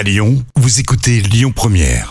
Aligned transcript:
À 0.00 0.02
Lyon, 0.02 0.42
vous 0.56 0.80
écoutez 0.80 1.20
Lyon 1.20 1.52
Première. 1.54 2.10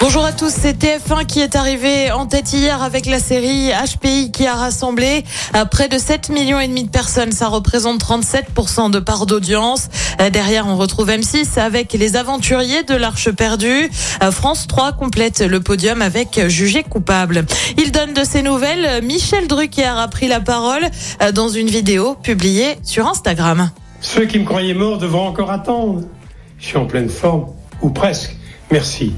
Bonjour 0.00 0.24
à 0.24 0.32
tous, 0.32 0.50
c'est 0.52 0.76
TF1 0.76 1.26
qui 1.26 1.38
est 1.38 1.54
arrivé 1.54 2.10
en 2.10 2.26
tête 2.26 2.52
hier 2.52 2.82
avec 2.82 3.06
la 3.06 3.20
série 3.20 3.70
HPI 3.70 4.32
qui 4.32 4.48
a 4.48 4.56
rassemblé 4.56 5.22
euh, 5.54 5.64
près 5.64 5.88
de 5.88 5.96
7 5.96 6.30
millions 6.30 6.58
et 6.58 6.66
demi 6.66 6.82
de 6.82 6.88
personnes. 6.88 7.30
Ça 7.30 7.46
représente 7.46 8.00
37% 8.00 8.90
de 8.90 8.98
part 8.98 9.26
d'audience. 9.26 9.86
Euh, 10.20 10.28
Derrière, 10.28 10.66
on 10.66 10.76
retrouve 10.76 11.08
M6 11.08 11.60
avec 11.60 11.92
les 11.92 12.16
aventuriers 12.16 12.82
de 12.82 12.96
l'Arche 12.96 13.30
perdue. 13.30 13.88
Euh, 14.24 14.32
France 14.32 14.66
3 14.66 14.94
complète 14.94 15.40
le 15.40 15.60
podium 15.60 16.02
avec 16.02 16.48
Jugé 16.48 16.82
coupable. 16.82 17.46
Il 17.78 17.92
donne 17.92 18.12
de 18.12 18.24
ses 18.24 18.42
nouvelles. 18.42 19.04
Michel 19.04 19.46
Drucker 19.46 19.84
a 20.00 20.08
pris 20.08 20.26
la 20.26 20.40
parole 20.40 20.84
dans 21.32 21.48
une 21.48 21.68
vidéo 21.68 22.16
publiée 22.16 22.76
sur 22.82 23.06
Instagram. 23.06 23.70
Ceux 24.06 24.24
qui 24.24 24.38
me 24.38 24.44
croyaient 24.44 24.72
mort 24.72 24.98
devront 24.98 25.26
encore 25.26 25.50
attendre. 25.50 26.02
Je 26.60 26.66
suis 26.66 26.76
en 26.76 26.86
pleine 26.86 27.08
forme, 27.08 27.48
ou 27.82 27.90
presque. 27.90 28.36
Merci 28.70 29.14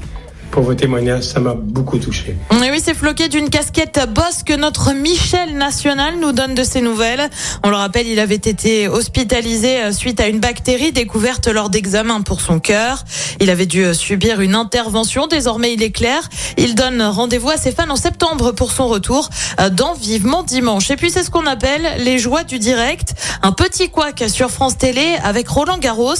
pour 0.51 0.63
vos 0.63 0.73
témoignages, 0.73 1.23
ça 1.23 1.39
m'a 1.39 1.53
beaucoup 1.53 1.97
touché. 1.97 2.35
Et 2.51 2.71
oui, 2.71 2.81
c'est 2.83 2.93
floqué 2.93 3.29
d'une 3.29 3.49
casquette 3.49 3.99
boss 4.13 4.43
que 4.45 4.53
notre 4.53 4.93
Michel 4.93 5.57
National 5.57 6.15
nous 6.19 6.31
donne 6.31 6.55
de 6.55 6.63
ses 6.63 6.81
nouvelles. 6.81 7.29
On 7.63 7.69
le 7.69 7.75
rappelle, 7.75 8.07
il 8.07 8.19
avait 8.19 8.35
été 8.35 8.87
hospitalisé 8.87 9.81
euh, 9.81 9.91
suite 9.91 10.19
à 10.19 10.27
une 10.27 10.39
bactérie 10.39 10.91
découverte 10.91 11.47
lors 11.47 11.69
d'examens 11.69 12.21
pour 12.21 12.41
son 12.41 12.59
cœur. 12.59 13.05
Il 13.39 13.49
avait 13.49 13.65
dû 13.65 13.83
euh, 13.83 13.93
subir 13.93 14.41
une 14.41 14.55
intervention. 14.55 15.27
Désormais, 15.27 15.73
il 15.73 15.83
est 15.83 15.91
clair. 15.91 16.27
Il 16.57 16.75
donne 16.75 17.01
rendez-vous 17.01 17.49
à 17.49 17.57
ses 17.57 17.71
fans 17.71 17.89
en 17.89 17.95
septembre 17.95 18.51
pour 18.51 18.71
son 18.71 18.87
retour 18.87 19.29
euh, 19.59 19.69
dans 19.69 19.93
Vivement 19.93 20.43
Dimanche. 20.43 20.89
Et 20.91 20.95
puis, 20.95 21.11
c'est 21.11 21.23
ce 21.23 21.31
qu'on 21.31 21.45
appelle 21.45 21.87
les 21.99 22.19
joies 22.19 22.43
du 22.43 22.59
direct. 22.59 23.13
Un 23.41 23.51
petit 23.51 23.89
couac 23.89 24.23
sur 24.27 24.49
France 24.49 24.77
Télé 24.77 25.15
avec 25.23 25.47
Roland 25.47 25.77
Garros. 25.77 26.15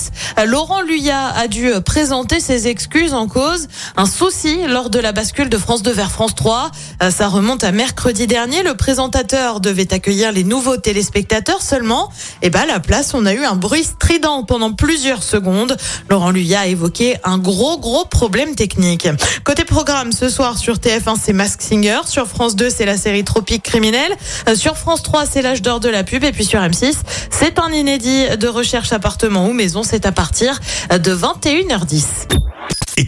Laurent 0.46 0.82
Luyat 0.82 1.28
a 1.36 1.48
dû 1.48 1.72
présenter 1.86 2.40
ses 2.40 2.68
excuses 2.68 3.14
en 3.14 3.28
cause. 3.28 3.68
Un 3.98 4.06
souci 4.20 4.68
lors 4.68 4.90
de 4.90 5.00
la 5.00 5.14
bascule 5.14 5.48
de 5.48 5.58
France 5.58 5.82
2 5.82 5.94
vers 5.94 6.12
France 6.12 6.36
3. 6.36 6.72
Euh, 7.02 7.10
Ça 7.10 7.30
remonte 7.30 7.64
à 7.64 7.72
mercredi 7.72 8.28
dernier. 8.28 8.64
Le 8.64 8.74
présentateur 8.74 9.62
devait 9.62 9.94
accueillir 9.94 10.34
les 10.34 10.44
nouveaux 10.44 10.76
téléspectateurs 10.76 11.62
seulement. 11.62 12.12
Et 12.42 12.50
ben, 12.50 12.64
à 12.64 12.66
la 12.66 12.82
place, 12.82 13.14
on 13.14 13.26
a 13.26 13.32
eu 13.34 13.46
un 13.46 13.56
bruit 13.56 13.86
strident 13.86 14.44
pendant 14.44 14.74
plusieurs 14.74 15.24
secondes. 15.24 15.78
Laurent 16.10 16.32
Luyat 16.32 16.60
a 16.60 16.68
évoqué 16.68 17.16
un 17.24 17.38
gros, 17.38 17.80
gros 17.80 18.04
problème 18.04 18.56
technique. 18.56 19.08
Côté 19.46 19.64
programme, 19.64 20.12
ce 20.12 20.28
soir 20.28 20.58
sur 20.58 20.80
TF1, 20.80 21.16
c'est 21.18 21.32
Mask 21.32 21.62
Singer. 21.62 22.02
Sur 22.06 22.28
France 22.28 22.58
2, 22.58 22.70
c'est 22.70 22.86
la 22.86 22.98
série 22.98 23.24
Tropique 23.24 23.64
Criminel. 23.64 24.12
Euh, 24.50 24.56
Sur 24.56 24.76
France 24.76 25.02
3, 25.02 25.28
c'est 25.28 25.42
l'âge 25.42 25.62
d'or 25.62 25.80
de 25.80 25.88
la 25.88 26.04
pub. 26.04 26.26
Et 26.26 26.34
puis 26.34 26.44
sur 26.44 26.60
M6, 26.60 26.94
c'est 27.32 27.58
un 27.58 27.72
inédit 27.72 28.36
de 28.38 28.48
recherche 28.50 28.92
appartement 28.92 29.48
ou 29.48 29.54
maison. 29.54 29.82
C'est 29.82 30.06
à 30.06 30.12
partir 30.12 30.60
de 30.92 31.16
21h10. 31.16 32.49